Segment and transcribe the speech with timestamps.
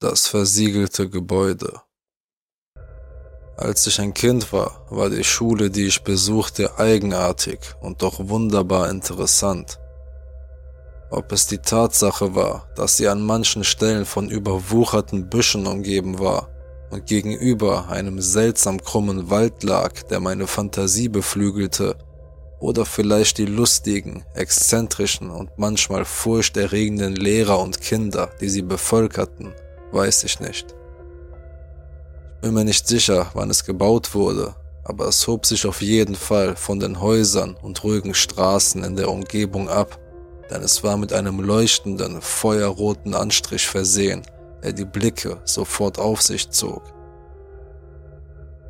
[0.00, 1.80] Das versiegelte Gebäude.
[3.56, 8.90] Als ich ein Kind war, war die Schule, die ich besuchte, eigenartig und doch wunderbar
[8.90, 9.80] interessant.
[11.10, 16.48] Ob es die Tatsache war, dass sie an manchen Stellen von überwucherten Büschen umgeben war
[16.90, 21.98] und gegenüber einem seltsam krummen Wald lag, der meine Fantasie beflügelte,
[22.60, 29.54] oder vielleicht die lustigen, exzentrischen und manchmal furchterregenden Lehrer und Kinder, die sie bevölkerten,
[29.92, 30.74] weiß ich nicht.
[32.34, 36.14] Ich bin mir nicht sicher, wann es gebaut wurde, aber es hob sich auf jeden
[36.14, 39.98] Fall von den Häusern und ruhigen Straßen in der Umgebung ab,
[40.50, 44.22] denn es war mit einem leuchtenden, feuerroten Anstrich versehen,
[44.62, 46.82] der die Blicke sofort auf sich zog.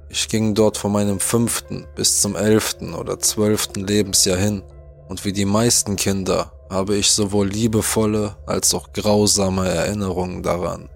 [0.08, 4.62] Ich ging dort von meinem fünften bis zum elften oder zwölften Lebensjahr hin
[5.08, 10.88] und wie die meisten Kinder habe ich sowohl liebevolle als auch grausame Erinnerungen daran.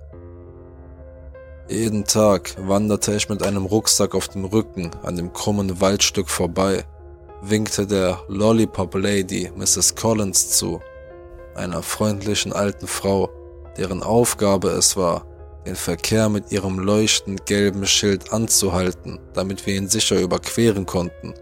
[1.73, 6.85] Jeden Tag wanderte ich mit einem Rucksack auf dem Rücken an dem krummen Waldstück vorbei,
[7.41, 9.95] winkte der Lollipop Lady Mrs.
[9.95, 10.83] Collins zu,
[11.55, 13.31] einer freundlichen alten Frau,
[13.79, 15.25] deren Aufgabe es war,
[15.65, 21.33] den Verkehr mit ihrem leuchtend gelben Schild anzuhalten, damit wir ihn sicher überqueren konnten.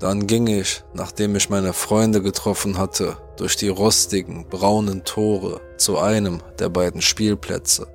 [0.00, 5.98] Dann ging ich, nachdem ich meine Freunde getroffen hatte, durch die rostigen, braunen Tore zu
[5.98, 7.86] einem der beiden Spielplätze.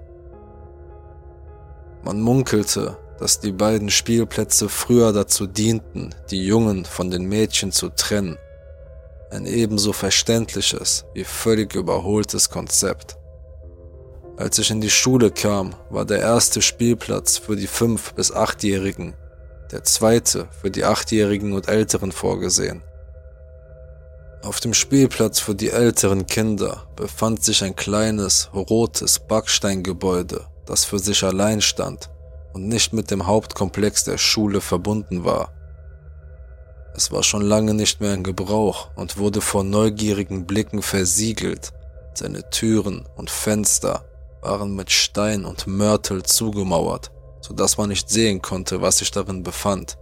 [2.03, 7.89] Man munkelte, dass die beiden Spielplätze früher dazu dienten, die Jungen von den Mädchen zu
[7.89, 8.37] trennen.
[9.31, 13.17] Ein ebenso verständliches wie völlig überholtes Konzept.
[14.37, 19.15] Als ich in die Schule kam, war der erste Spielplatz für die 5- bis 8-Jährigen,
[19.71, 22.81] der zweite für die 8-Jährigen und Älteren vorgesehen.
[24.41, 30.97] Auf dem Spielplatz für die älteren Kinder befand sich ein kleines, rotes Backsteingebäude, das für
[30.97, 32.09] sich allein stand
[32.53, 35.51] und nicht mit dem Hauptkomplex der Schule verbunden war.
[36.95, 41.73] Es war schon lange nicht mehr in Gebrauch und wurde vor neugierigen Blicken versiegelt.
[42.13, 44.05] Seine Türen und Fenster
[44.41, 47.11] waren mit Stein und Mörtel zugemauert,
[47.41, 49.97] so dass man nicht sehen konnte, was sich darin befand.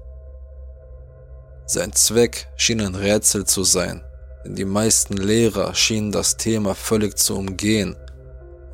[1.66, 4.04] Sein Zweck schien ein Rätsel zu sein,
[4.56, 7.96] die meisten Lehrer schienen das Thema völlig zu umgehen,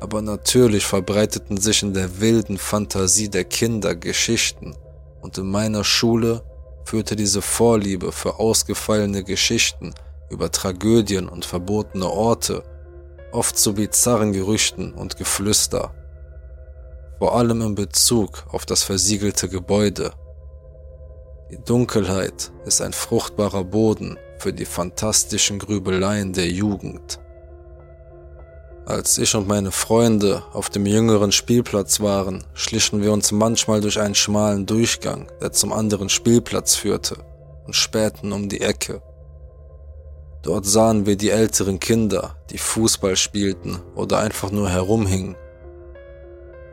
[0.00, 4.76] aber natürlich verbreiteten sich in der wilden Fantasie der Kinder Geschichten,
[5.22, 6.42] und in meiner Schule
[6.84, 9.94] führte diese Vorliebe für ausgefallene Geschichten
[10.30, 12.62] über Tragödien und verbotene Orte
[13.32, 15.94] oft zu bizarren Gerüchten und Geflüster,
[17.18, 20.12] vor allem in Bezug auf das versiegelte Gebäude.
[21.50, 27.18] Die Dunkelheit ist ein fruchtbarer Boden für die fantastischen Grübeleien der Jugend.
[28.84, 33.98] Als ich und meine Freunde auf dem jüngeren Spielplatz waren, schlichen wir uns manchmal durch
[33.98, 37.16] einen schmalen Durchgang, der zum anderen Spielplatz führte,
[37.64, 39.00] und spähten um die Ecke.
[40.42, 45.36] Dort sahen wir die älteren Kinder, die Fußball spielten oder einfach nur herumhingen.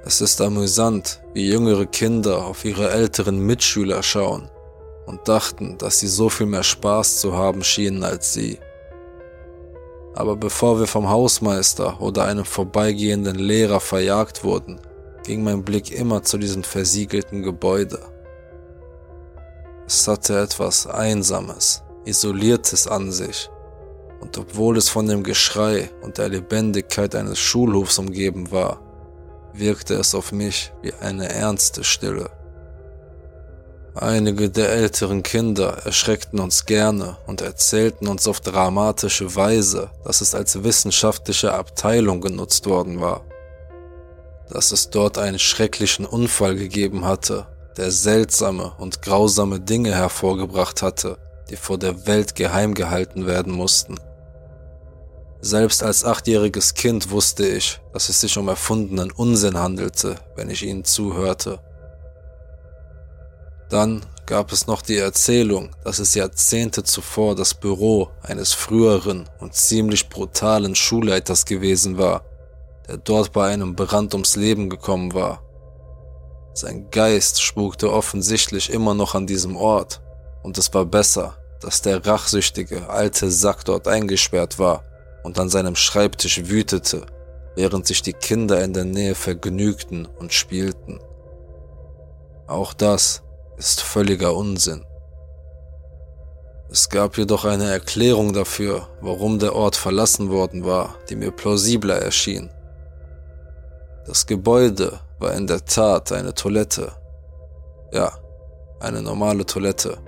[0.03, 4.49] Es ist amüsant, wie jüngere Kinder auf ihre älteren Mitschüler schauen
[5.11, 8.59] und dachten, dass sie so viel mehr Spaß zu haben schienen als sie.
[10.15, 14.79] Aber bevor wir vom Hausmeister oder einem vorbeigehenden Lehrer verjagt wurden,
[15.23, 17.99] ging mein Blick immer zu diesem versiegelten Gebäude.
[19.85, 23.49] Es hatte etwas Einsames, Isoliertes an sich
[24.21, 28.79] und obwohl es von dem Geschrei und der Lebendigkeit eines Schulhofs umgeben war,
[29.53, 32.29] wirkte es auf mich wie eine ernste Stille.
[33.93, 40.33] Einige der älteren Kinder erschreckten uns gerne und erzählten uns auf dramatische Weise, dass es
[40.33, 43.25] als wissenschaftliche Abteilung genutzt worden war.
[44.49, 51.17] Dass es dort einen schrecklichen Unfall gegeben hatte, der seltsame und grausame Dinge hervorgebracht hatte,
[51.49, 53.99] die vor der Welt geheim gehalten werden mussten.
[55.41, 60.63] Selbst als achtjähriges Kind wusste ich, dass es sich um erfundenen Unsinn handelte, wenn ich
[60.63, 61.59] ihnen zuhörte.
[63.71, 69.55] Dann gab es noch die Erzählung, dass es Jahrzehnte zuvor das Büro eines früheren und
[69.55, 72.25] ziemlich brutalen Schulleiters gewesen war,
[72.89, 75.41] der dort bei einem Brand ums Leben gekommen war.
[76.53, 80.01] Sein Geist spukte offensichtlich immer noch an diesem Ort,
[80.43, 84.83] und es war besser, dass der rachsüchtige alte Sack dort eingesperrt war,
[85.23, 87.05] und an seinem Schreibtisch wütete,
[87.55, 90.99] während sich die Kinder in der Nähe vergnügten und spielten.
[92.47, 93.23] Auch das
[93.61, 94.83] ist völliger Unsinn.
[96.71, 101.97] Es gab jedoch eine Erklärung dafür, warum der Ort verlassen worden war, die mir plausibler
[101.97, 102.49] erschien.
[104.07, 106.93] Das Gebäude war in der Tat eine Toilette.
[107.91, 108.11] Ja,
[108.79, 109.99] eine normale Toilette.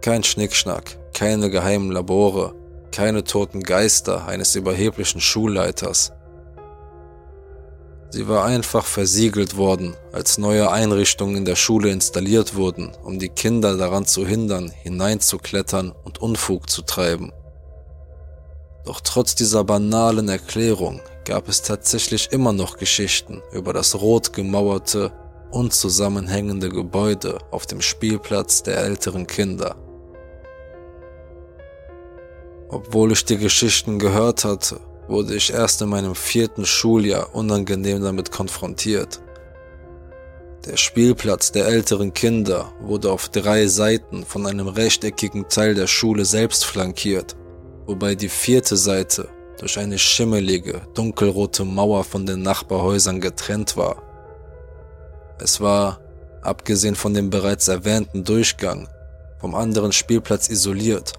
[0.00, 2.54] Kein Schnickschnack, keine geheimen Labore,
[2.90, 6.12] keine toten Geister eines überheblichen Schulleiters.
[8.12, 13.30] Sie war einfach versiegelt worden, als neue Einrichtungen in der Schule installiert wurden, um die
[13.30, 17.32] Kinder daran zu hindern, hineinzuklettern und Unfug zu treiben.
[18.84, 25.10] Doch trotz dieser banalen Erklärung gab es tatsächlich immer noch Geschichten über das rot gemauerte,
[25.50, 29.74] unzusammenhängende Gebäude auf dem Spielplatz der älteren Kinder.
[32.68, 34.80] Obwohl ich die Geschichten gehört hatte,
[35.12, 39.20] wurde ich erst in meinem vierten Schuljahr unangenehm damit konfrontiert.
[40.64, 46.24] Der Spielplatz der älteren Kinder wurde auf drei Seiten von einem rechteckigen Teil der Schule
[46.24, 47.36] selbst flankiert,
[47.86, 49.28] wobei die vierte Seite
[49.58, 54.02] durch eine schimmelige, dunkelrote Mauer von den Nachbarhäusern getrennt war.
[55.38, 56.00] Es war,
[56.40, 58.88] abgesehen von dem bereits erwähnten Durchgang,
[59.40, 61.12] vom anderen Spielplatz isoliert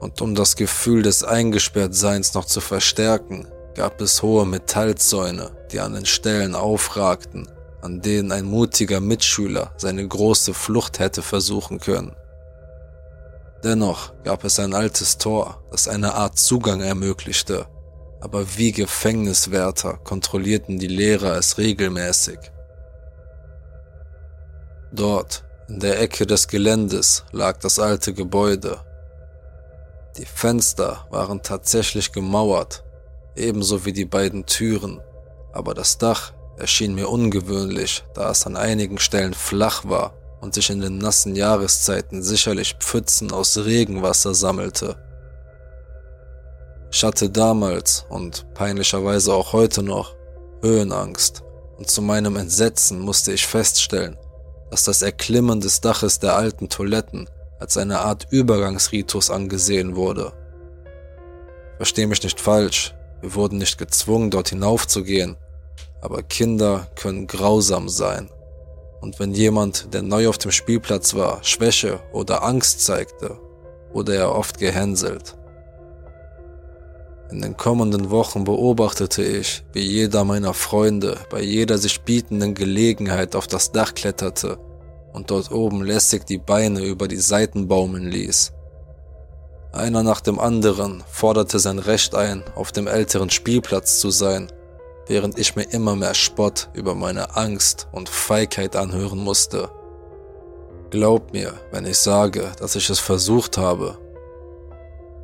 [0.00, 5.94] und um das Gefühl des Eingesperrtseins noch zu verstärken, gab es hohe Metallzäune, die an
[5.94, 7.48] den Stellen aufragten,
[7.80, 12.14] an denen ein mutiger Mitschüler seine große Flucht hätte versuchen können.
[13.62, 17.66] Dennoch gab es ein altes Tor, das eine Art Zugang ermöglichte,
[18.20, 22.38] aber wie Gefängniswärter kontrollierten die Lehrer es regelmäßig.
[24.92, 28.80] Dort, in der Ecke des Geländes, lag das alte Gebäude,
[30.18, 32.84] die Fenster waren tatsächlich gemauert,
[33.36, 35.00] ebenso wie die beiden Türen,
[35.52, 40.70] aber das Dach erschien mir ungewöhnlich, da es an einigen Stellen flach war und sich
[40.70, 44.96] in den nassen Jahreszeiten sicherlich Pfützen aus Regenwasser sammelte.
[46.90, 50.16] Ich hatte damals und peinlicherweise auch heute noch
[50.62, 51.44] Höhenangst
[51.76, 54.16] und zu meinem Entsetzen musste ich feststellen,
[54.70, 60.32] dass das Erklimmen des Daches der alten Toiletten als eine Art Übergangsritus angesehen wurde.
[61.76, 65.36] Versteh mich nicht falsch, wir wurden nicht gezwungen, dort hinaufzugehen,
[66.00, 68.30] aber Kinder können grausam sein.
[69.00, 73.38] Und wenn jemand, der neu auf dem Spielplatz war, Schwäche oder Angst zeigte,
[73.92, 75.36] wurde er oft gehänselt.
[77.30, 83.36] In den kommenden Wochen beobachtete ich, wie jeder meiner Freunde bei jeder sich bietenden Gelegenheit
[83.36, 84.58] auf das Dach kletterte
[85.12, 88.52] und dort oben lässig die Beine über die Seiten baumeln ließ.
[89.72, 94.50] Einer nach dem anderen forderte sein Recht ein, auf dem älteren Spielplatz zu sein,
[95.06, 99.70] während ich mir immer mehr Spott über meine Angst und Feigheit anhören musste.
[100.90, 103.98] Glaub mir, wenn ich sage, dass ich es versucht habe.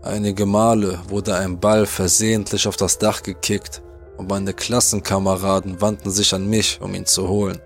[0.02, 3.82] Einige Male wurde ein Ball versehentlich auf das Dach gekickt
[4.18, 7.60] und meine Klassenkameraden wandten sich an mich, um ihn zu holen.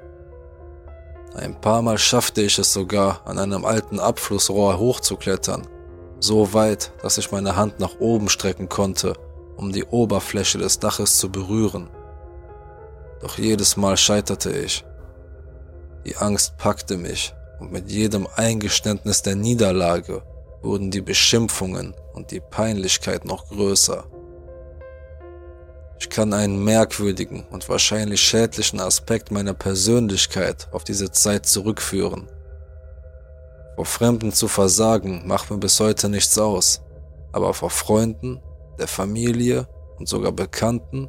[1.38, 5.68] Ein paar Mal schaffte ich es sogar, an einem alten Abflussrohr hochzuklettern,
[6.18, 9.12] so weit, dass ich meine Hand nach oben strecken konnte,
[9.56, 11.90] um die Oberfläche des Daches zu berühren.
[13.20, 14.84] Doch jedes Mal scheiterte ich.
[16.04, 20.24] Die Angst packte mich und mit jedem Eingeständnis der Niederlage
[20.60, 24.06] wurden die Beschimpfungen und die Peinlichkeit noch größer.
[26.00, 32.28] Ich kann einen merkwürdigen und wahrscheinlich schädlichen Aspekt meiner Persönlichkeit auf diese Zeit zurückführen.
[33.74, 36.82] Vor Fremden zu versagen macht mir bis heute nichts aus,
[37.32, 38.40] aber vor Freunden,
[38.78, 39.66] der Familie
[39.98, 41.08] und sogar Bekannten,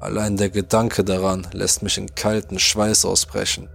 [0.00, 3.68] allein der Gedanke daran lässt mich in kalten Schweiß ausbrechen.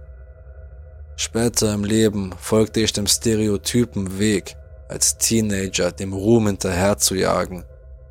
[1.16, 4.56] Später im Leben folgte ich dem stereotypen Weg,
[4.88, 7.64] als Teenager dem Ruhm hinterher zu jagen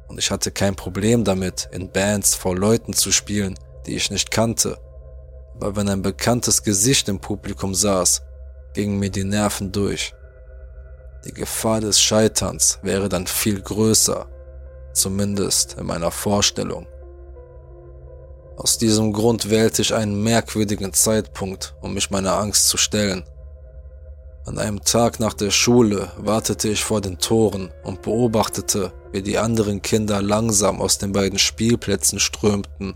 [0.07, 4.31] und ich hatte kein Problem damit, in Bands vor Leuten zu spielen, die ich nicht
[4.31, 4.77] kannte.
[5.55, 8.21] Aber wenn ein bekanntes Gesicht im Publikum saß,
[8.73, 10.13] gingen mir die Nerven durch.
[11.25, 14.27] Die Gefahr des Scheiterns wäre dann viel größer,
[14.93, 16.87] zumindest in meiner Vorstellung.
[18.55, 23.23] Aus diesem Grund wählte ich einen merkwürdigen Zeitpunkt, um mich meiner Angst zu stellen.
[24.45, 29.37] An einem Tag nach der Schule wartete ich vor den Toren und beobachtete, wie die
[29.37, 32.95] anderen Kinder langsam aus den beiden Spielplätzen strömten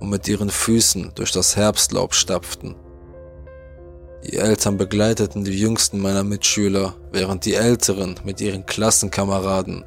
[0.00, 2.76] und mit ihren Füßen durch das Herbstlaub stapften.
[4.24, 9.84] Die Eltern begleiteten die jüngsten meiner Mitschüler, während die Älteren mit ihren Klassenkameraden,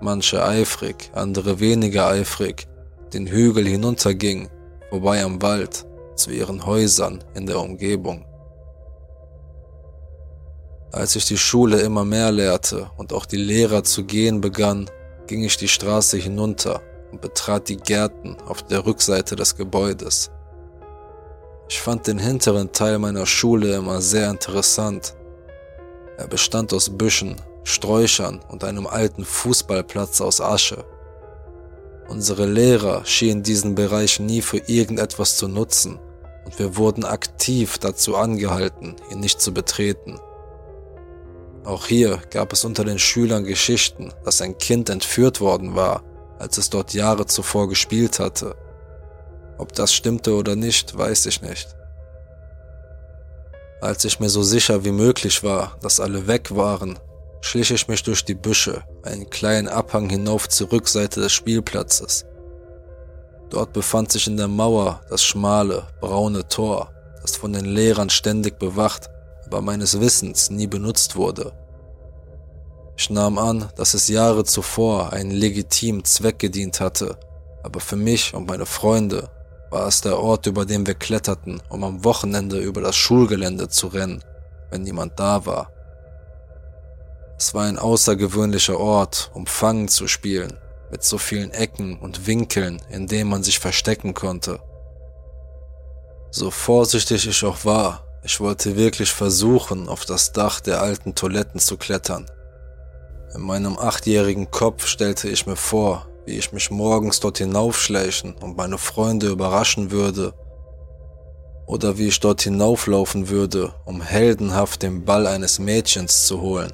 [0.00, 2.66] manche eifrig, andere weniger eifrig,
[3.12, 4.48] den Hügel hinuntergingen,
[4.90, 8.24] vorbei am Wald, zu ihren Häusern in der Umgebung.
[10.92, 14.90] Als ich die Schule immer mehr lehrte und auch die Lehrer zu gehen begann,
[15.26, 16.80] ging ich die Straße hinunter,
[17.12, 20.30] und betrat die Gärten auf der Rückseite des Gebäudes.
[21.68, 25.14] Ich fand den hinteren Teil meiner Schule immer sehr interessant.
[26.16, 30.84] Er bestand aus Büschen, Sträuchern und einem alten Fußballplatz aus Asche.
[32.08, 35.98] Unsere Lehrer schienen diesen Bereich nie für irgendetwas zu nutzen
[36.46, 40.18] und wir wurden aktiv dazu angehalten, ihn nicht zu betreten.
[41.64, 46.02] Auch hier gab es unter den Schülern Geschichten, dass ein Kind entführt worden war,
[46.38, 48.56] als es dort Jahre zuvor gespielt hatte.
[49.58, 51.68] Ob das stimmte oder nicht, weiß ich nicht.
[53.80, 56.98] Als ich mir so sicher wie möglich war, dass alle weg waren,
[57.40, 62.24] schlich ich mich durch die Büsche, einen kleinen Abhang hinauf zur Rückseite des Spielplatzes.
[63.50, 68.58] Dort befand sich in der Mauer das schmale, braune Tor, das von den Lehrern ständig
[68.58, 69.08] bewacht,
[69.48, 71.52] aber meines Wissens nie benutzt wurde.
[72.98, 77.16] Ich nahm an, dass es Jahre zuvor einen legitimen Zweck gedient hatte,
[77.62, 79.30] aber für mich und meine Freunde
[79.70, 83.86] war es der Ort, über den wir kletterten, um am Wochenende über das Schulgelände zu
[83.86, 84.22] rennen,
[84.70, 85.72] wenn niemand da war.
[87.38, 90.58] Es war ein außergewöhnlicher Ort, um Fangen zu spielen,
[90.90, 94.60] mit so vielen Ecken und Winkeln, in denen man sich verstecken konnte.
[96.30, 101.60] So vorsichtig ich auch war, ich wollte wirklich versuchen, auf das Dach der alten Toiletten
[101.60, 102.26] zu klettern.
[103.34, 108.54] In meinem achtjährigen Kopf stellte ich mir vor, wie ich mich morgens dort hinaufschleichen und
[108.54, 110.34] meine Freunde überraschen würde,
[111.66, 116.72] oder wie ich dort hinauflaufen würde, um heldenhaft den Ball eines Mädchens zu holen.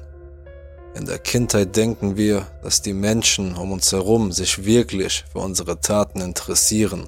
[0.93, 5.79] In der Kindheit denken wir, dass die Menschen um uns herum sich wirklich für unsere
[5.79, 7.07] Taten interessieren,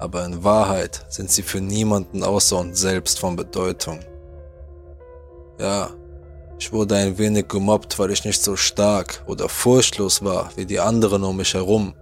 [0.00, 4.00] aber in Wahrheit sind sie für niemanden außer uns selbst von Bedeutung.
[5.58, 5.90] Ja,
[6.58, 10.80] ich wurde ein wenig gemobbt, weil ich nicht so stark oder furchtlos war wie die
[10.80, 11.94] anderen um mich herum.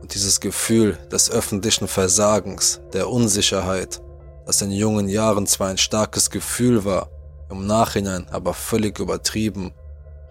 [0.00, 4.00] Und dieses Gefühl des öffentlichen Versagens, der Unsicherheit,
[4.46, 7.10] das in jungen Jahren zwar ein starkes Gefühl war,
[7.50, 9.72] im Nachhinein aber völlig übertrieben,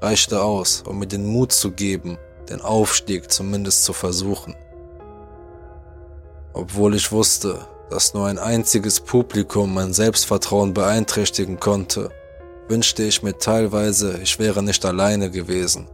[0.02, 2.18] reichte aus, um mir den Mut zu geben,
[2.50, 4.56] den Aufstieg zumindest zu versuchen.
[6.54, 12.10] Obwohl ich wusste, dass nur ein einziges Publikum mein Selbstvertrauen beeinträchtigen konnte,
[12.68, 15.88] wünschte ich mir teilweise, ich wäre nicht alleine gewesen,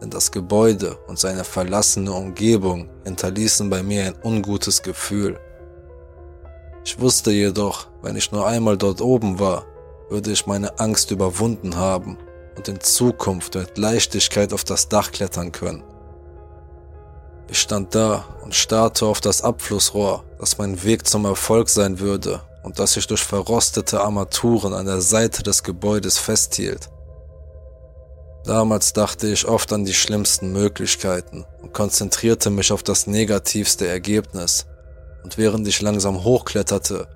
[0.00, 5.38] denn das Gebäude und seine verlassene Umgebung hinterließen bei mir ein ungutes Gefühl.
[6.84, 9.64] Ich wusste jedoch, wenn ich nur einmal dort oben war,
[10.10, 12.18] würde ich meine Angst überwunden haben
[12.56, 15.82] und in Zukunft mit Leichtigkeit auf das Dach klettern können.
[17.52, 22.40] Ich stand da und starrte auf das Abflussrohr, das mein Weg zum Erfolg sein würde
[22.62, 26.88] und das sich durch verrostete Armaturen an der Seite des Gebäudes festhielt.
[28.46, 34.64] Damals dachte ich oft an die schlimmsten Möglichkeiten und konzentrierte mich auf das negativste Ergebnis.
[35.22, 37.06] Und während ich langsam hochkletterte,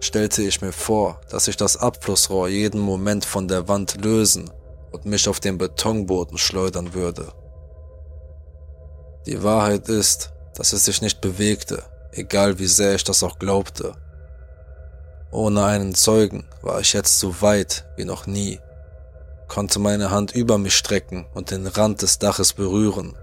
[0.00, 4.50] stellte ich mir vor, dass ich das Abflussrohr jeden Moment von der Wand lösen
[4.92, 7.32] und mich auf den Betonboden schleudern würde.
[9.26, 13.94] Die Wahrheit ist, dass es sich nicht bewegte, egal wie sehr ich das auch glaubte.
[15.30, 18.60] Ohne einen Zeugen war ich jetzt so weit wie noch nie,
[19.48, 23.16] konnte meine Hand über mich strecken und den Rand des Daches berühren.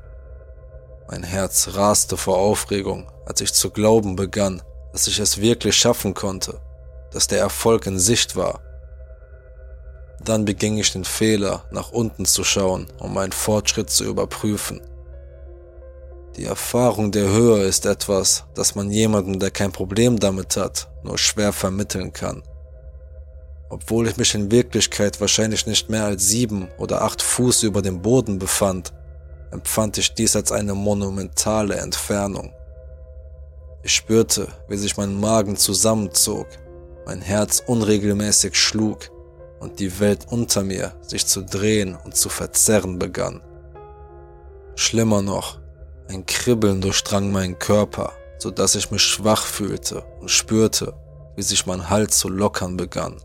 [1.08, 6.14] Mein Herz raste vor Aufregung, als ich zu glauben begann, dass ich es wirklich schaffen
[6.14, 6.60] konnte,
[7.12, 8.62] dass der Erfolg in Sicht war
[10.26, 14.82] dann beging ich den Fehler, nach unten zu schauen, um meinen Fortschritt zu überprüfen.
[16.36, 21.20] Die Erfahrung der Höhe ist etwas, das man jemandem, der kein Problem damit hat, nur
[21.20, 22.42] schwer vermitteln kann.
[23.70, 28.02] Obwohl ich mich in Wirklichkeit wahrscheinlich nicht mehr als sieben oder acht Fuß über dem
[28.02, 28.94] Boden befand,
[29.52, 32.52] empfand ich dies als eine monumentale Entfernung.
[33.84, 36.48] Ich spürte, wie sich mein Magen zusammenzog,
[37.06, 39.12] mein Herz unregelmäßig schlug
[39.60, 43.42] und die Welt unter mir sich zu drehen und zu verzerren begann.
[44.76, 45.60] Schlimmer noch,
[46.08, 50.94] ein Kribbeln durchdrang meinen Körper, so dass ich mich schwach fühlte und spürte,
[51.36, 53.18] wie sich mein Hals zu lockern begann.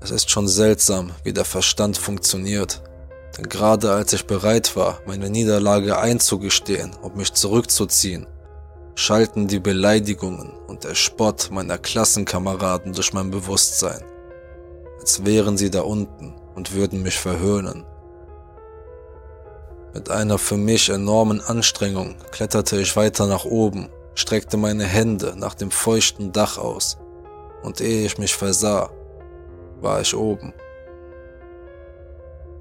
[0.00, 2.82] Es ist schon seltsam, wie der Verstand funktioniert,
[3.36, 8.26] denn gerade als ich bereit war, meine Niederlage einzugestehen und mich zurückzuziehen,
[8.94, 14.04] schalten die Beleidigungen und der Spott meiner Klassenkameraden durch mein Bewusstsein
[15.08, 17.86] als wären sie da unten und würden mich verhöhnen.
[19.94, 25.54] Mit einer für mich enormen Anstrengung kletterte ich weiter nach oben, streckte meine Hände nach
[25.54, 26.98] dem feuchten Dach aus,
[27.62, 28.90] und ehe ich mich versah,
[29.80, 30.52] war ich oben.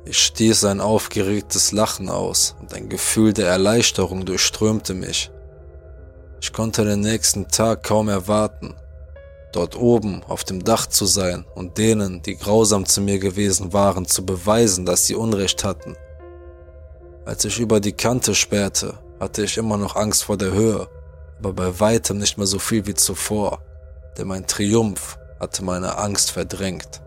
[0.06, 5.30] Ich stieß ein aufgeregtes Lachen aus und ein Gefühl der Erleichterung durchströmte mich.
[6.40, 8.76] Ich konnte den nächsten Tag kaum erwarten,
[9.52, 14.06] dort oben auf dem Dach zu sein und denen, die grausam zu mir gewesen waren,
[14.06, 15.98] zu beweisen, dass sie Unrecht hatten.
[17.28, 20.88] Als ich über die Kante spähte, hatte ich immer noch Angst vor der Höhe,
[21.40, 23.62] aber bei weitem nicht mehr so viel wie zuvor,
[24.18, 27.02] denn mein Triumph hatte meine Angst verdrängt.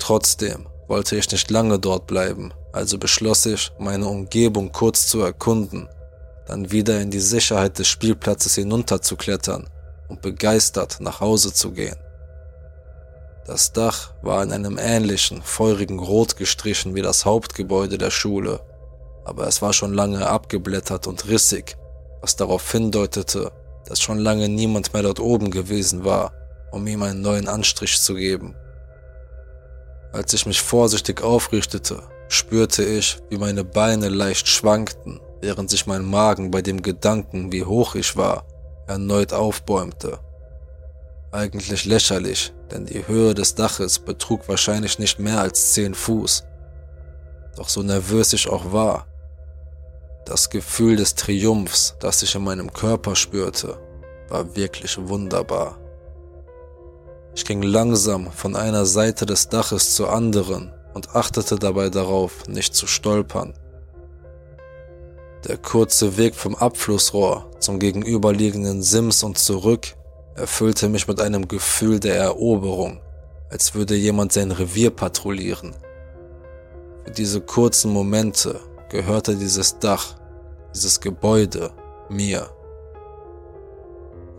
[0.00, 5.88] Trotzdem wollte ich nicht lange dort bleiben, also beschloss ich, meine Umgebung kurz zu erkunden,
[6.48, 9.70] dann wieder in die Sicherheit des Spielplatzes hinunterzuklettern
[10.08, 12.03] und begeistert nach Hause zu gehen.
[13.46, 18.60] Das Dach war in einem ähnlichen, feurigen Rot gestrichen wie das Hauptgebäude der Schule,
[19.24, 21.76] aber es war schon lange abgeblättert und rissig,
[22.22, 23.52] was darauf hindeutete,
[23.86, 26.32] dass schon lange niemand mehr dort oben gewesen war,
[26.72, 28.56] um ihm einen neuen Anstrich zu geben.
[30.12, 36.04] Als ich mich vorsichtig aufrichtete, spürte ich, wie meine Beine leicht schwankten, während sich mein
[36.04, 38.46] Magen bei dem Gedanken, wie hoch ich war,
[38.86, 40.18] erneut aufbäumte.
[41.34, 46.44] Eigentlich lächerlich, denn die Höhe des Daches betrug wahrscheinlich nicht mehr als zehn Fuß.
[47.56, 49.08] Doch so nervös ich auch war,
[50.26, 53.80] das Gefühl des Triumphs, das ich in meinem Körper spürte,
[54.28, 55.76] war wirklich wunderbar.
[57.34, 62.76] Ich ging langsam von einer Seite des Daches zur anderen und achtete dabei darauf, nicht
[62.76, 63.54] zu stolpern.
[65.48, 69.96] Der kurze Weg vom Abflussrohr zum gegenüberliegenden Sims und zurück
[70.34, 73.00] erfüllte mich mit einem Gefühl der Eroberung,
[73.50, 75.74] als würde jemand sein Revier patrouillieren.
[77.04, 78.60] Für diese kurzen Momente
[78.90, 80.16] gehörte dieses Dach,
[80.74, 81.70] dieses Gebäude
[82.08, 82.48] mir.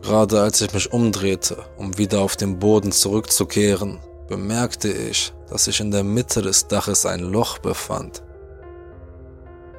[0.01, 5.79] Gerade als ich mich umdrehte, um wieder auf den Boden zurückzukehren, bemerkte ich, dass sich
[5.79, 8.23] in der Mitte des Daches ein Loch befand.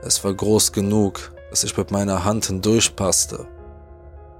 [0.02, 3.46] Es war groß genug, dass ich mit meiner Hand hindurchpasste.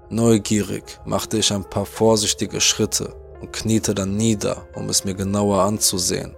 [0.08, 5.62] Neugierig machte ich ein paar vorsichtige Schritte und kniete dann nieder, um es mir genauer
[5.62, 6.36] anzusehen.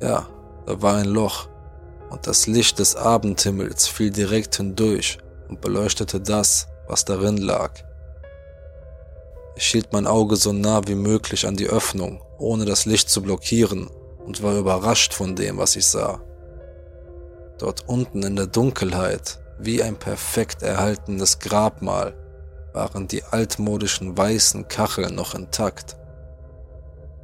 [0.00, 0.28] Ja,
[0.66, 1.48] da war ein Loch,
[2.10, 7.72] und das Licht des Abendhimmels fiel direkt hindurch und beleuchtete das, was darin lag.
[9.56, 13.20] Ich hielt mein Auge so nah wie möglich an die Öffnung, ohne das Licht zu
[13.20, 13.90] blockieren,
[14.24, 16.20] und war überrascht von dem, was ich sah.
[17.58, 22.14] Dort unten in der Dunkelheit, wie ein perfekt erhaltenes Grabmal,
[22.72, 25.96] waren die altmodischen weißen Kacheln noch intakt.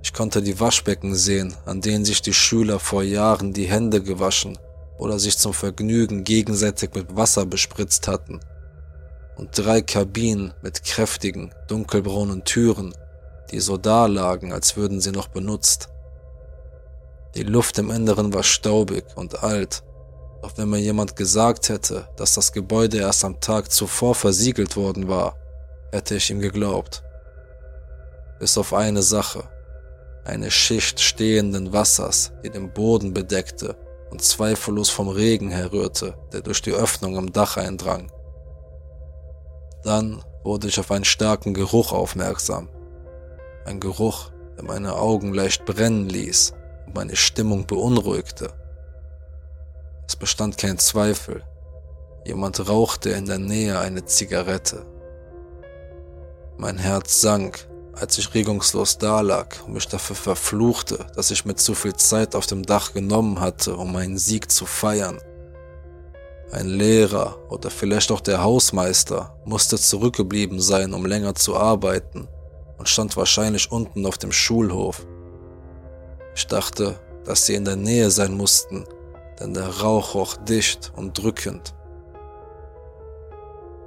[0.03, 4.59] Ich konnte die Waschbecken sehen, an denen sich die Schüler vor Jahren die Hände gewaschen
[4.99, 8.41] oder sich zum Vergnügen gegenseitig mit Wasser bespritzt hatten
[9.37, 12.95] und drei Kabinen mit kräftigen, dunkelbraunen Türen,
[13.51, 15.89] die so dalagen, als würden sie noch benutzt.
[17.35, 19.83] Die Luft im Inneren war staubig und alt,
[20.45, 25.09] doch wenn mir jemand gesagt hätte, dass das Gebäude erst am Tag zuvor versiegelt worden
[25.09, 25.39] war,
[25.91, 27.03] hätte ich ihm geglaubt.
[28.39, 29.45] Bis auf eine Sache,
[30.23, 33.79] eine Schicht stehenden Wassers, die den Boden bedeckte
[34.11, 38.13] und zweifellos vom Regen herrührte, der durch die Öffnung im Dach eindrang.
[39.83, 42.69] Dann wurde ich auf einen starken Geruch aufmerksam.
[43.65, 46.53] Ein Geruch, der meine Augen leicht brennen ließ
[46.85, 48.53] und meine Stimmung beunruhigte.
[50.07, 51.45] Es bestand kein Zweifel.
[52.25, 54.87] Jemand rauchte in der Nähe eine Zigarette.
[56.57, 61.75] Mein Herz sank, als ich regungslos dalag und mich dafür verfluchte, dass ich mir zu
[61.75, 65.19] viel Zeit auf dem Dach genommen hatte, um meinen Sieg zu feiern.
[66.51, 72.29] Ein Lehrer oder vielleicht auch der Hausmeister musste zurückgeblieben sein, um länger zu arbeiten
[72.79, 75.07] und stand wahrscheinlich unten auf dem Schulhof.
[76.37, 78.85] Ich dachte, dass sie in der Nähe sein mussten,
[79.41, 81.75] denn der Rauch roch dicht und drückend.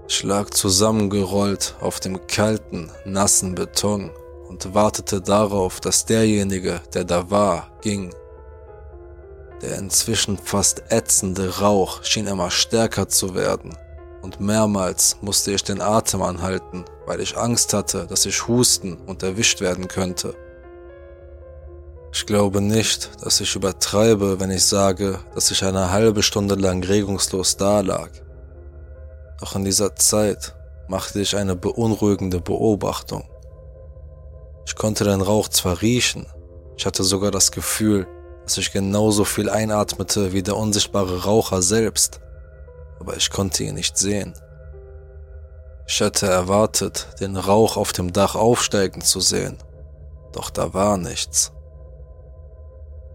[0.09, 4.09] Ich lag zusammengerollt auf dem kalten, nassen Beton
[4.47, 8.13] und wartete darauf, dass derjenige, der da war, ging.
[9.61, 13.75] Der inzwischen fast ätzende Rauch schien immer stärker zu werden,
[14.21, 19.23] und mehrmals musste ich den Atem anhalten, weil ich Angst hatte, dass ich husten und
[19.23, 20.35] erwischt werden könnte.
[22.13, 26.83] Ich glaube nicht, dass ich übertreibe, wenn ich sage, dass ich eine halbe Stunde lang
[26.83, 28.09] regungslos dalag.
[29.39, 30.55] Doch in dieser Zeit
[30.87, 33.29] machte ich eine beunruhigende Beobachtung.
[34.65, 36.25] Ich konnte den Rauch zwar riechen,
[36.77, 38.07] ich hatte sogar das Gefühl,
[38.43, 42.21] dass ich genauso viel einatmete wie der unsichtbare Raucher selbst,
[42.99, 44.33] aber ich konnte ihn nicht sehen.
[45.87, 49.57] Ich hätte erwartet, den Rauch auf dem Dach aufsteigen zu sehen,
[50.33, 51.51] doch da war nichts.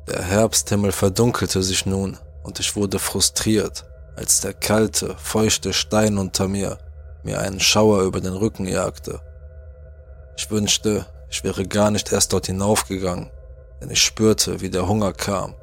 [0.09, 3.85] Der Herbsthimmel verdunkelte sich nun und ich wurde frustriert,
[4.17, 6.79] als der kalte, feuchte Stein unter mir
[7.25, 9.21] mir einen Schauer über den Rücken jagte.
[10.37, 13.31] Ich wünschte, ich wäre gar nicht erst dort hinaufgegangen,
[13.81, 15.55] denn ich spürte, wie der Hunger kam,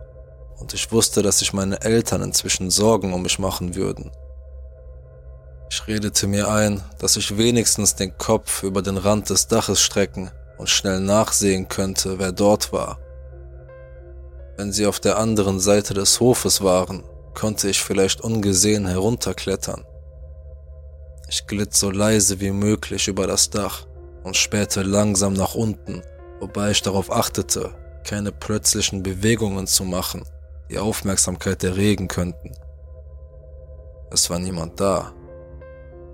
[0.57, 4.11] und ich wusste, dass sich meine Eltern inzwischen Sorgen um mich machen würden.
[5.71, 10.31] Ich redete mir ein, dass ich wenigstens den Kopf über den Rand des Daches strecken
[10.57, 12.99] und schnell nachsehen könnte, wer dort war.
[14.59, 19.85] Wenn sie auf der anderen Seite des Hofes waren, konnte ich vielleicht ungesehen herunterklettern.
[21.29, 23.87] Ich glitt so leise wie möglich über das Dach
[24.25, 26.01] und spähte langsam nach unten,
[26.41, 30.25] wobei ich darauf achtete, keine plötzlichen Bewegungen zu machen,
[30.69, 32.51] die Aufmerksamkeit erregen könnten.
[34.11, 35.13] Es war niemand da.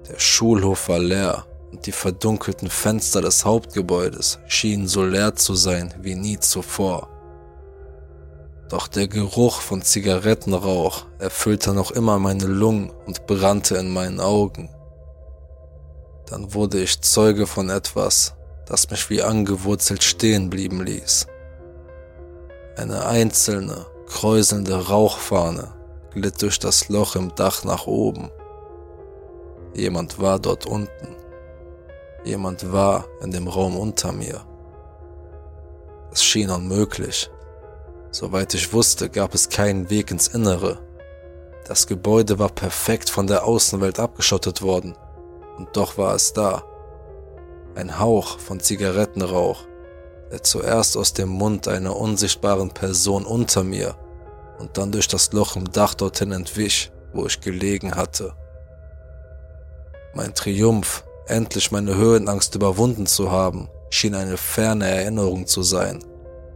[0.07, 5.95] Der Schulhof war leer und die verdunkelten Fenster des Hauptgebäudes schienen so leer zu sein
[6.03, 7.09] wie nie zuvor.
[8.69, 14.69] Doch der Geruch von Zigarettenrauch erfüllte noch immer meine Lungen und brannte in meinen Augen.
[16.25, 18.33] Dann wurde ich Zeuge von etwas,
[18.65, 21.27] das mich wie angewurzelt stehen blieben ließ.
[22.75, 25.73] Eine einzelne, kräuselnde Rauchfahne
[26.11, 28.31] glitt durch das Loch im Dach nach oben.
[29.75, 31.15] Jemand war dort unten.
[32.23, 34.41] Jemand war in dem Raum unter mir.
[36.11, 37.29] Es schien unmöglich.
[38.15, 40.79] Soweit ich wusste, gab es keinen Weg ins Innere.
[41.67, 44.95] Das Gebäude war perfekt von der Außenwelt abgeschottet worden.
[45.57, 46.63] Und doch war es da.
[47.75, 49.65] Ein Hauch von Zigarettenrauch,
[50.31, 53.97] der zuerst aus dem Mund einer unsichtbaren Person unter mir
[54.59, 58.33] und dann durch das Loch im Dach dorthin entwich, wo ich gelegen hatte.
[60.13, 66.01] Mein Triumph, endlich meine Höhenangst überwunden zu haben, schien eine ferne Erinnerung zu sein.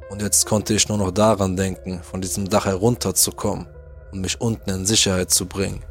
[0.10, 3.68] Und jetzt konnte ich nur noch daran denken, von diesem Dach herunterzukommen
[4.12, 5.84] und mich unten in Sicherheit zu bringen.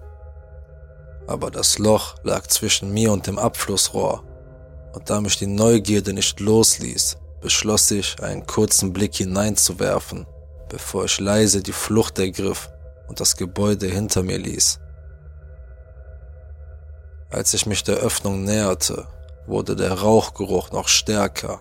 [1.27, 4.25] Aber das Loch lag zwischen mir und dem Abflussrohr,
[4.93, 10.27] und da mich die Neugierde nicht losließ, beschloss ich, einen kurzen Blick hineinzuwerfen,
[10.69, 12.71] bevor ich leise die Flucht ergriff
[13.07, 14.81] und das Gebäude hinter mir ließ.
[17.31, 19.07] Als ich mich der Öffnung näherte,
[19.47, 21.61] wurde der Rauchgeruch noch stärker,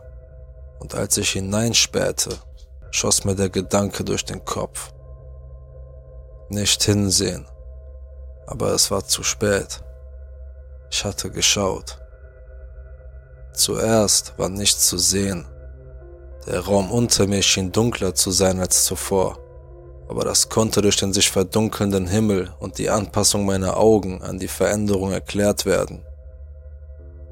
[0.80, 2.38] und als ich hineinspähte,
[2.92, 4.94] schoss mir der Gedanke durch den Kopf.
[6.50, 7.46] Nicht hinsehen,
[8.46, 9.84] aber es war zu spät.
[10.90, 12.00] Ich hatte geschaut.
[13.54, 15.46] Zuerst war nichts zu sehen.
[16.46, 19.38] Der Raum unter mir schien dunkler zu sein als zuvor
[20.08, 24.48] aber das konnte durch den sich verdunkelnden Himmel und die Anpassung meiner Augen an die
[24.48, 26.06] Veränderung erklärt werden.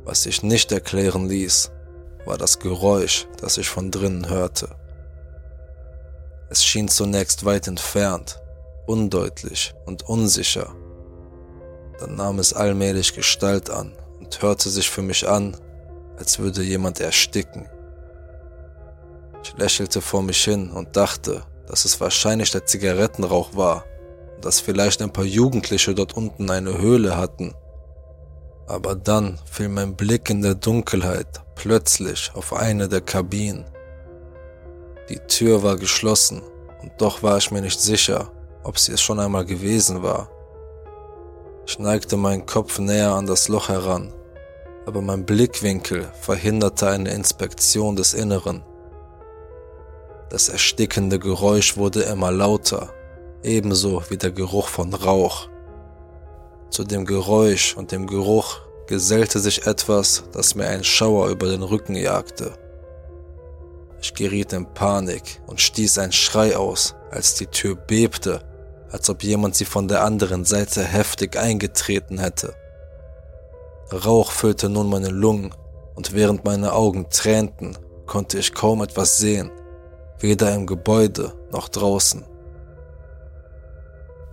[0.03, 1.71] Was sich nicht erklären ließ,
[2.25, 4.69] war das Geräusch, das ich von drinnen hörte.
[6.49, 8.39] Es schien zunächst weit entfernt,
[8.85, 10.75] undeutlich und unsicher.
[11.99, 15.57] Dann nahm es allmählich Gestalt an und hörte sich für mich an,
[16.17, 17.67] als würde jemand ersticken.
[19.43, 23.85] Ich lächelte vor mich hin und dachte, dass es wahrscheinlich der Zigarettenrauch war
[24.35, 27.53] und dass vielleicht ein paar Jugendliche dort unten eine Höhle hatten.
[28.67, 33.65] Aber dann fiel mein Blick in der Dunkelheit plötzlich auf eine der Kabinen.
[35.09, 36.41] Die Tür war geschlossen
[36.81, 38.31] und doch war ich mir nicht sicher,
[38.63, 40.29] ob sie es schon einmal gewesen war.
[41.67, 44.13] Ich neigte meinen Kopf näher an das Loch heran,
[44.87, 48.63] aber mein Blickwinkel verhinderte eine Inspektion des Inneren.
[50.31, 52.89] Das erstickende Geräusch wurde immer lauter,
[53.43, 55.49] ebenso wie der Geruch von Rauch.
[56.71, 61.61] Zu dem Geräusch und dem Geruch gesellte sich etwas, das mir einen Schauer über den
[61.61, 62.57] Rücken jagte.
[64.05, 68.41] Ich geriet in Panik und stieß einen Schrei aus, als die Tür bebte,
[68.91, 72.53] als ob jemand sie von der anderen Seite heftig eingetreten hätte.
[73.91, 75.55] Rauch füllte nun meine Lungen,
[75.95, 79.49] und während meine Augen tränten, konnte ich kaum etwas sehen
[80.19, 82.23] weder im Gebäude noch draußen.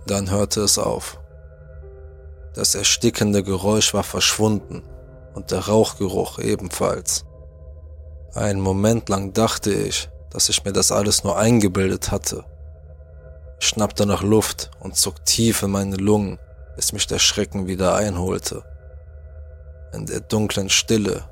[0.05, 1.19] Dann hörte es auf.
[2.53, 4.83] Das erstickende Geräusch war verschwunden
[5.33, 7.25] und der Rauchgeruch ebenfalls.
[8.33, 12.43] Einen Moment lang dachte ich, dass ich mir das alles nur eingebildet hatte.
[13.59, 16.39] Ich schnappte nach Luft und zog tief in meine Lungen,
[16.75, 18.63] bis mich der Schrecken wieder einholte.
[19.93, 21.23] In der dunklen Stille,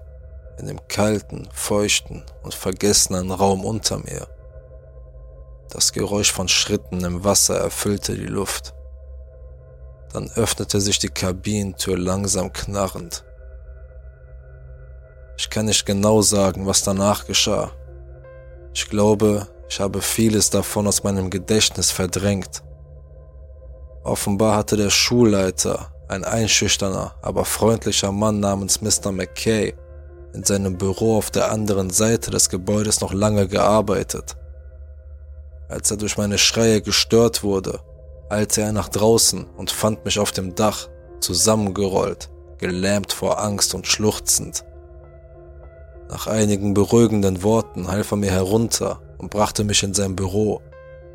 [0.59, 4.27] in dem kalten, feuchten und vergessenen Raum unter mir
[5.71, 8.73] das Geräusch von Schritten im Wasser erfüllte die Luft.
[10.11, 13.23] Dann öffnete sich die Kabinentür langsam knarrend.
[15.41, 17.71] Ich kann nicht genau sagen, was danach geschah.
[18.75, 22.61] Ich glaube, Ich habe vieles davon aus meinem Gedächtnis verdrängt.
[24.03, 29.11] Offenbar hatte der Schulleiter, ein einschüchterner, aber freundlicher Mann namens Mr.
[29.11, 29.73] McKay,
[30.33, 34.35] in seinem Büro auf der anderen Seite des Gebäudes noch lange gearbeitet.
[35.69, 37.79] Als er durch meine Schreie gestört wurde,
[38.29, 40.87] eilte er nach draußen und fand mich auf dem Dach,
[41.19, 44.65] zusammengerollt, gelähmt vor Angst und schluchzend.
[46.11, 50.61] Nach einigen beruhigenden Worten half er mir herunter und brachte mich in sein Büro,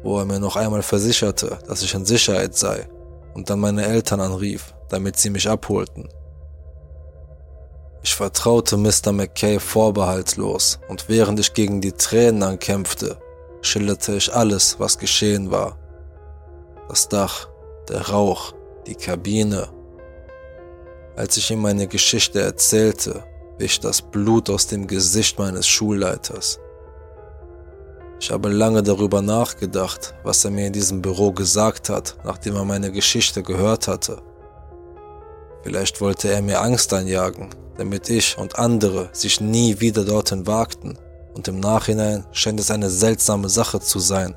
[0.02, 2.88] wo er mir noch einmal versicherte, dass ich in Sicherheit sei
[3.34, 6.08] und dann meine Eltern anrief, damit sie mich abholten.
[8.02, 9.12] Ich vertraute Mr.
[9.12, 13.18] McKay vorbehaltlos und während ich gegen die Tränen ankämpfte,
[13.60, 15.76] schilderte ich alles, was geschehen war.
[16.88, 17.48] Das Dach,
[17.90, 18.54] der Rauch,
[18.86, 19.68] die Kabine.
[21.16, 23.24] Als ich ihm meine Geschichte erzählte,
[23.58, 26.58] wich das Blut aus dem Gesicht meines Schulleiters.
[28.18, 32.64] Ich habe lange darüber nachgedacht, was er mir in diesem Büro gesagt hat, nachdem er
[32.64, 34.22] meine Geschichte gehört hatte.
[35.62, 40.98] Vielleicht wollte er mir Angst einjagen, damit ich und andere sich nie wieder dorthin wagten,
[41.34, 44.34] und im Nachhinein scheint es eine seltsame Sache zu sein,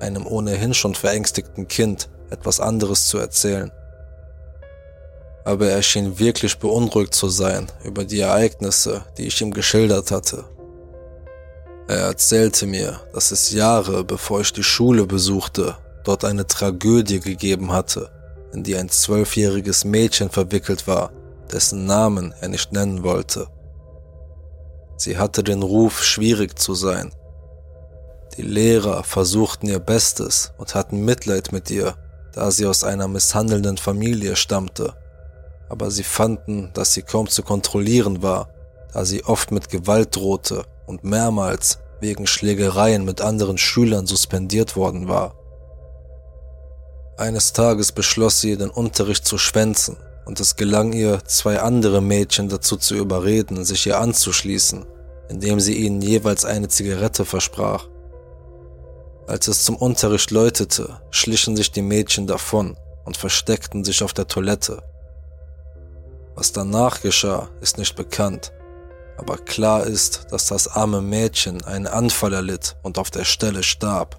[0.00, 3.70] einem ohnehin schon verängstigten Kind etwas anderes zu erzählen.
[5.44, 10.44] Aber er schien wirklich beunruhigt zu sein über die Ereignisse, die ich ihm geschildert hatte.
[11.88, 17.72] Er erzählte mir, dass es Jahre bevor ich die Schule besuchte, dort eine Tragödie gegeben
[17.72, 18.10] hatte,
[18.52, 21.10] in die ein zwölfjähriges Mädchen verwickelt war,
[21.50, 23.48] dessen Namen er nicht nennen wollte.
[24.96, 27.10] Sie hatte den Ruf, schwierig zu sein.
[28.36, 31.94] Die Lehrer versuchten ihr Bestes und hatten Mitleid mit ihr,
[32.32, 34.94] da sie aus einer misshandelnden Familie stammte.
[35.70, 38.50] Aber sie fanden, dass sie kaum zu kontrollieren war,
[38.92, 45.08] da sie oft mit Gewalt drohte und mehrmals wegen Schlägereien mit anderen Schülern suspendiert worden
[45.08, 45.34] war.
[47.16, 52.48] Eines Tages beschloss sie, den Unterricht zu schwänzen, und es gelang ihr, zwei andere Mädchen
[52.48, 54.86] dazu zu überreden, sich ihr anzuschließen,
[55.28, 57.88] indem sie ihnen jeweils eine Zigarette versprach.
[59.26, 64.26] Als es zum Unterricht läutete, schlichen sich die Mädchen davon und versteckten sich auf der
[64.26, 64.82] Toilette.
[66.40, 68.50] Was danach geschah, ist nicht bekannt,
[69.18, 74.18] aber klar ist, dass das arme Mädchen einen Anfall erlitt und auf der Stelle starb.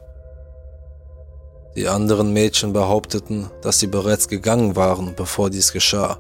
[1.76, 6.20] Die anderen Mädchen behaupteten, dass sie bereits gegangen waren, bevor dies geschah,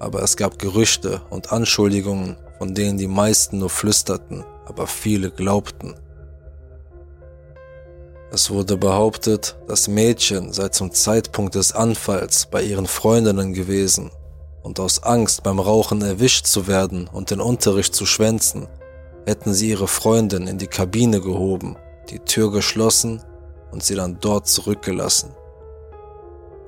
[0.00, 5.94] aber es gab Gerüchte und Anschuldigungen, von denen die meisten nur flüsterten, aber viele glaubten.
[8.32, 14.10] Es wurde behauptet, das Mädchen sei zum Zeitpunkt des Anfalls bei ihren Freundinnen gewesen
[14.62, 18.68] und aus Angst beim Rauchen erwischt zu werden und den Unterricht zu schwänzen,
[19.26, 21.76] hätten sie ihre Freundin in die Kabine gehoben,
[22.10, 23.22] die Tür geschlossen
[23.70, 25.30] und sie dann dort zurückgelassen.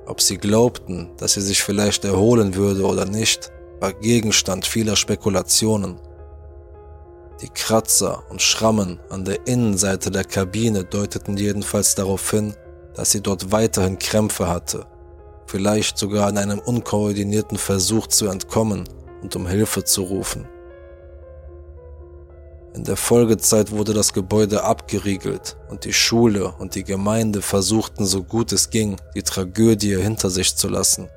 [0.05, 5.99] Ob sie glaubten, dass sie sich vielleicht erholen würde oder nicht, war Gegenstand vieler Spekulationen.
[7.41, 12.53] Die Kratzer und Schrammen an der Innenseite der Kabine deuteten jedenfalls darauf hin,
[12.93, 14.85] dass sie dort weiterhin Krämpfe hatte
[15.51, 18.87] vielleicht sogar in einem unkoordinierten Versuch zu entkommen
[19.21, 20.47] und um Hilfe zu rufen.
[22.73, 28.23] In der Folgezeit wurde das Gebäude abgeriegelt und die Schule und die Gemeinde versuchten so
[28.23, 31.09] gut es ging, die Tragödie hinter sich zu lassen.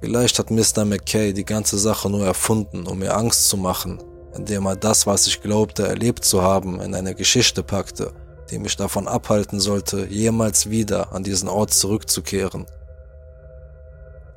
[0.00, 0.86] Vielleicht hat Mr.
[0.86, 4.02] McKay die ganze Sache nur erfunden, um mir Angst zu machen,
[4.34, 8.14] indem er das, was ich glaubte erlebt zu haben, in eine Geschichte packte
[8.52, 12.66] die mich davon abhalten sollte, jemals wieder an diesen Ort zurückzukehren.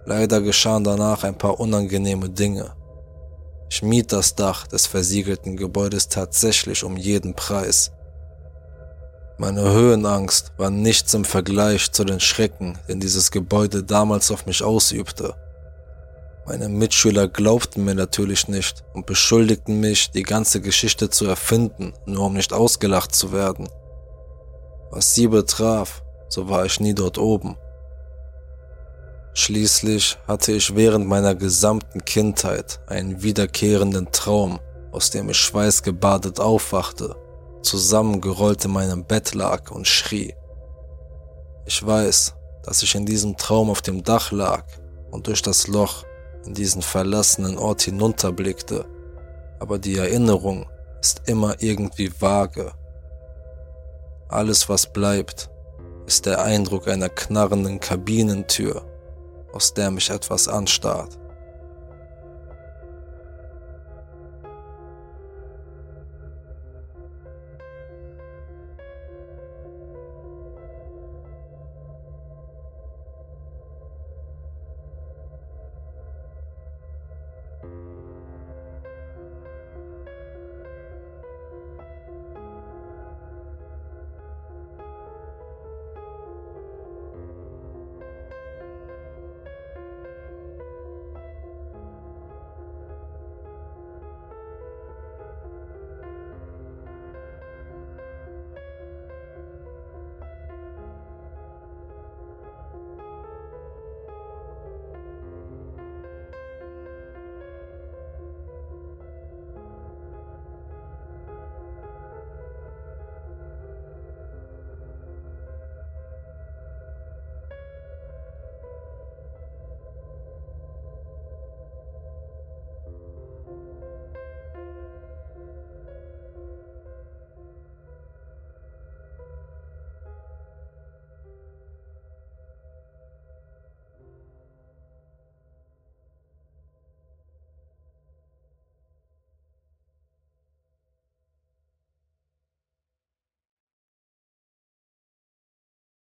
[0.06, 2.72] Leider geschahen danach ein paar unangenehme Dinge.
[3.70, 7.92] Ich mied das Dach des versiegelten Gebäudes tatsächlich um jeden Preis.
[9.38, 14.64] Meine Höhenangst war nichts im Vergleich zu den Schrecken, den dieses Gebäude damals auf mich
[14.64, 15.36] ausübte.
[16.46, 22.28] Meine Mitschüler glaubten mir natürlich nicht und beschuldigten mich, die ganze Geschichte zu erfinden, nur
[22.28, 23.68] um nicht ausgelacht zu werden.
[24.96, 27.58] Was sie betraf, so war ich nie dort oben.
[29.34, 34.58] Schließlich hatte ich während meiner gesamten Kindheit einen wiederkehrenden Traum,
[34.94, 37.18] aus dem ich schweißgebadet aufwachte,
[37.62, 40.34] zusammengerollt in meinem Bett lag und schrie.
[41.66, 44.64] Ich weiß, dass ich in diesem Traum auf dem Dach lag
[45.12, 46.06] und durch das Loch
[46.46, 48.86] in diesen verlassenen Ort hinunterblickte,
[49.60, 50.68] aber die Erinnerung
[51.02, 52.72] ist immer irgendwie vage
[54.28, 55.50] alles, was bleibt,
[56.06, 58.86] ist der Eindruck einer knarrenden Kabinentür,
[59.54, 61.18] aus der mich etwas anstarrt.